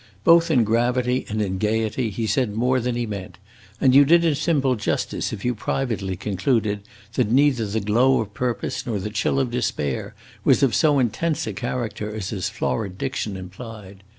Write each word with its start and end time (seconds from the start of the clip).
Both 0.23 0.49
in 0.49 0.63
gravity 0.63 1.27
and 1.29 1.43
in 1.43 1.59
gayety 1.59 2.09
he 2.09 2.25
said 2.25 2.55
more 2.55 2.79
than 2.79 2.95
he 2.95 3.05
meant, 3.05 3.37
and 3.79 3.93
you 3.93 4.03
did 4.03 4.23
him 4.25 4.33
simple 4.33 4.75
justice 4.75 5.31
if 5.31 5.45
you 5.45 5.53
privately 5.53 6.15
concluded 6.15 6.79
that 7.13 7.29
neither 7.29 7.67
the 7.67 7.81
glow 7.81 8.19
of 8.19 8.33
purpose 8.33 8.87
nor 8.87 8.97
the 8.97 9.11
chill 9.11 9.39
of 9.39 9.51
despair 9.51 10.15
was 10.43 10.63
of 10.63 10.73
so 10.73 10.97
intense 10.97 11.45
a 11.45 11.53
character 11.53 12.15
as 12.15 12.31
his 12.31 12.49
florid 12.49 12.97
diction 12.97 13.37
implied. 13.37 14.01